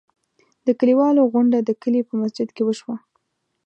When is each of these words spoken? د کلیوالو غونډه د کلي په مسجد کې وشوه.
د 0.65 0.67
کلیوالو 0.79 1.29
غونډه 1.33 1.57
د 1.63 1.69
کلي 1.81 2.01
په 2.07 2.13
مسجد 2.21 2.49
کې 2.55 2.63
وشوه. 2.65 2.95